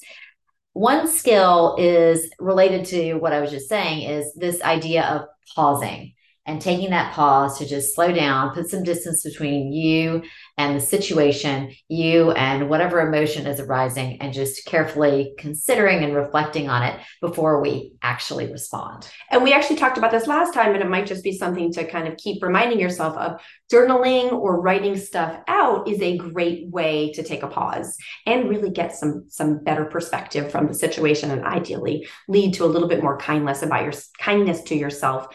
One 0.73 1.07
skill 1.07 1.75
is 1.77 2.31
related 2.39 2.85
to 2.85 3.15
what 3.15 3.33
I 3.33 3.41
was 3.41 3.51
just 3.51 3.67
saying 3.67 4.09
is 4.09 4.33
this 4.35 4.61
idea 4.61 5.03
of 5.03 5.27
pausing 5.53 6.13
and 6.51 6.61
taking 6.61 6.89
that 6.89 7.13
pause 7.13 7.57
to 7.57 7.65
just 7.65 7.95
slow 7.95 8.11
down, 8.11 8.53
put 8.53 8.69
some 8.69 8.83
distance 8.83 9.23
between 9.23 9.71
you 9.71 10.21
and 10.57 10.75
the 10.75 10.81
situation, 10.81 11.73
you 11.87 12.31
and 12.31 12.69
whatever 12.69 12.99
emotion 12.99 13.47
is 13.47 13.61
arising, 13.61 14.21
and 14.21 14.33
just 14.33 14.65
carefully 14.65 15.33
considering 15.37 16.03
and 16.03 16.13
reflecting 16.13 16.67
on 16.67 16.83
it 16.83 16.99
before 17.21 17.61
we 17.61 17.93
actually 18.01 18.51
respond. 18.51 19.09
And 19.31 19.43
we 19.43 19.53
actually 19.53 19.77
talked 19.77 19.97
about 19.97 20.11
this 20.11 20.27
last 20.27 20.53
time, 20.53 20.73
and 20.73 20.83
it 20.83 20.89
might 20.89 21.07
just 21.07 21.23
be 21.23 21.37
something 21.37 21.71
to 21.71 21.89
kind 21.89 22.07
of 22.07 22.17
keep 22.17 22.43
reminding 22.43 22.79
yourself 22.79 23.15
of. 23.15 23.41
Journaling 23.71 24.33
or 24.33 24.59
writing 24.59 24.97
stuff 24.97 25.39
out 25.47 25.87
is 25.87 26.01
a 26.01 26.17
great 26.17 26.67
way 26.67 27.13
to 27.13 27.23
take 27.23 27.41
a 27.41 27.47
pause 27.47 27.95
and 28.25 28.49
really 28.49 28.69
get 28.69 28.93
some 28.93 29.23
some 29.29 29.63
better 29.63 29.85
perspective 29.85 30.51
from 30.51 30.67
the 30.67 30.73
situation, 30.73 31.31
and 31.31 31.45
ideally 31.45 32.05
lead 32.27 32.53
to 32.55 32.65
a 32.65 32.71
little 32.73 32.89
bit 32.89 33.01
more 33.01 33.17
kindness 33.17 33.63
about 33.63 33.83
your 33.83 33.93
kindness 34.19 34.61
to 34.63 34.75
yourself 34.75 35.33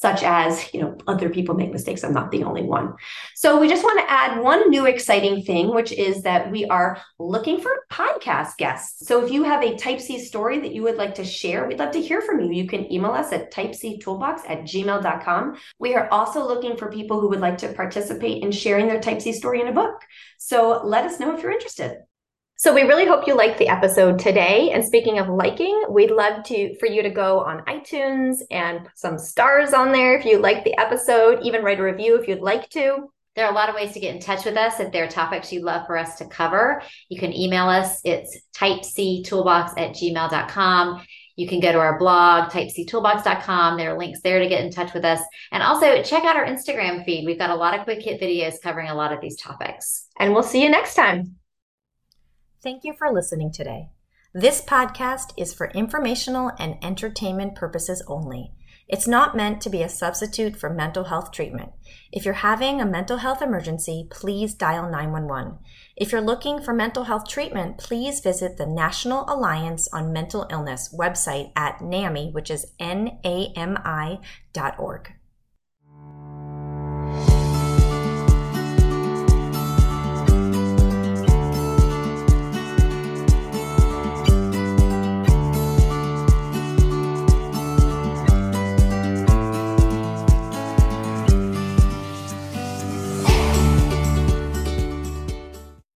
such 0.00 0.22
as, 0.22 0.72
you 0.72 0.80
know, 0.80 0.96
other 1.06 1.28
people 1.28 1.54
make 1.54 1.72
mistakes. 1.72 2.02
I'm 2.02 2.14
not 2.14 2.30
the 2.30 2.44
only 2.44 2.62
one. 2.62 2.94
So 3.34 3.60
we 3.60 3.68
just 3.68 3.84
want 3.84 4.00
to 4.00 4.10
add 4.10 4.40
one 4.40 4.70
new 4.70 4.86
exciting 4.86 5.42
thing, 5.42 5.74
which 5.74 5.92
is 5.92 6.22
that 6.22 6.50
we 6.50 6.64
are 6.66 6.98
looking 7.18 7.60
for 7.60 7.70
podcast 7.92 8.56
guests. 8.56 9.06
So 9.06 9.22
if 9.22 9.30
you 9.30 9.42
have 9.44 9.62
a 9.62 9.76
type 9.76 10.00
C 10.00 10.18
story 10.18 10.58
that 10.60 10.72
you 10.72 10.82
would 10.84 10.96
like 10.96 11.14
to 11.16 11.24
share, 11.24 11.68
we'd 11.68 11.78
love 11.78 11.92
to 11.92 12.00
hear 12.00 12.22
from 12.22 12.40
you. 12.40 12.50
You 12.50 12.66
can 12.66 12.90
email 12.90 13.10
us 13.10 13.30
at 13.32 13.52
typectoolbox 13.52 14.48
at 14.48 14.62
gmail.com. 14.62 15.58
We 15.78 15.94
are 15.94 16.08
also 16.10 16.46
looking 16.46 16.78
for 16.78 16.90
people 16.90 17.20
who 17.20 17.28
would 17.28 17.40
like 17.40 17.58
to 17.58 17.72
participate 17.74 18.42
in 18.42 18.52
sharing 18.52 18.88
their 18.88 19.00
type 19.00 19.20
C 19.20 19.34
story 19.34 19.60
in 19.60 19.68
a 19.68 19.72
book. 19.72 20.00
So 20.38 20.80
let 20.82 21.04
us 21.04 21.20
know 21.20 21.36
if 21.36 21.42
you're 21.42 21.52
interested. 21.52 21.98
So 22.60 22.74
we 22.74 22.82
really 22.82 23.06
hope 23.06 23.26
you 23.26 23.34
liked 23.34 23.58
the 23.58 23.68
episode 23.68 24.18
today. 24.18 24.70
And 24.72 24.84
speaking 24.84 25.18
of 25.18 25.30
liking, 25.30 25.82
we'd 25.88 26.10
love 26.10 26.44
to 26.44 26.76
for 26.78 26.84
you 26.84 27.02
to 27.02 27.08
go 27.08 27.40
on 27.40 27.64
iTunes 27.64 28.40
and 28.50 28.84
put 28.84 28.98
some 28.98 29.16
stars 29.16 29.72
on 29.72 29.92
there 29.92 30.18
if 30.18 30.26
you 30.26 30.36
like 30.36 30.62
the 30.64 30.78
episode, 30.78 31.38
even 31.40 31.64
write 31.64 31.80
a 31.80 31.82
review 31.82 32.20
if 32.20 32.28
you'd 32.28 32.42
like 32.42 32.68
to. 32.68 33.10
There 33.34 33.46
are 33.46 33.50
a 33.50 33.54
lot 33.54 33.70
of 33.70 33.76
ways 33.76 33.92
to 33.94 34.00
get 34.00 34.14
in 34.14 34.20
touch 34.20 34.44
with 34.44 34.58
us. 34.58 34.78
If 34.78 34.92
there 34.92 35.04
are 35.04 35.08
topics 35.08 35.50
you'd 35.50 35.64
love 35.64 35.86
for 35.86 35.96
us 35.96 36.18
to 36.18 36.26
cover, 36.26 36.82
you 37.08 37.18
can 37.18 37.32
email 37.32 37.66
us. 37.66 38.02
It's 38.04 38.38
typectoolbox 38.54 39.78
at 39.78 39.94
gmail.com. 39.94 41.06
You 41.36 41.48
can 41.48 41.60
go 41.60 41.72
to 41.72 41.78
our 41.78 41.98
blog, 41.98 42.50
typectoolbox.com. 42.50 43.78
There 43.78 43.94
are 43.94 43.98
links 43.98 44.20
there 44.20 44.38
to 44.38 44.48
get 44.50 44.62
in 44.62 44.70
touch 44.70 44.92
with 44.92 45.06
us. 45.06 45.20
And 45.50 45.62
also 45.62 46.02
check 46.02 46.24
out 46.24 46.36
our 46.36 46.44
Instagram 46.44 47.06
feed. 47.06 47.24
We've 47.24 47.38
got 47.38 47.48
a 47.48 47.54
lot 47.54 47.78
of 47.78 47.84
quick 47.84 48.02
hit 48.02 48.20
videos 48.20 48.60
covering 48.62 48.90
a 48.90 48.94
lot 48.94 49.14
of 49.14 49.22
these 49.22 49.40
topics. 49.40 50.04
And 50.18 50.34
we'll 50.34 50.42
see 50.42 50.62
you 50.62 50.68
next 50.68 50.94
time. 50.94 51.39
Thank 52.62 52.84
you 52.84 52.92
for 52.92 53.10
listening 53.10 53.52
today. 53.52 53.88
This 54.34 54.60
podcast 54.60 55.32
is 55.38 55.54
for 55.54 55.70
informational 55.70 56.52
and 56.58 56.76
entertainment 56.82 57.54
purposes 57.54 58.02
only. 58.06 58.52
It's 58.86 59.08
not 59.08 59.34
meant 59.34 59.62
to 59.62 59.70
be 59.70 59.82
a 59.82 59.88
substitute 59.88 60.56
for 60.56 60.68
mental 60.68 61.04
health 61.04 61.32
treatment. 61.32 61.70
If 62.12 62.26
you're 62.26 62.34
having 62.34 62.78
a 62.78 62.84
mental 62.84 63.16
health 63.16 63.40
emergency, 63.40 64.08
please 64.10 64.52
dial 64.52 64.90
911. 64.90 65.58
If 65.96 66.12
you're 66.12 66.20
looking 66.20 66.60
for 66.60 66.74
mental 66.74 67.04
health 67.04 67.26
treatment, 67.26 67.78
please 67.78 68.20
visit 68.20 68.58
the 68.58 68.66
National 68.66 69.24
Alliance 69.26 69.88
on 69.90 70.12
Mental 70.12 70.46
Illness 70.50 70.94
website 70.94 71.52
at 71.56 71.80
NAMI, 71.80 72.30
which 72.32 72.50
is 72.50 72.74
N 72.78 73.20
A 73.24 73.54
M 73.56 73.78
I 73.86 74.18
dot 74.52 74.74
org. 74.78 75.14